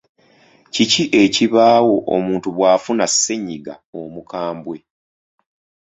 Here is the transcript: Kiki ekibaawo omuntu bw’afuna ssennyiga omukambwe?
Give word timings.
Kiki 0.73 1.03
ekibaawo 1.21 1.95
omuntu 2.15 2.47
bw’afuna 2.55 3.05
ssennyiga 3.13 3.73
omukambwe? 4.01 4.77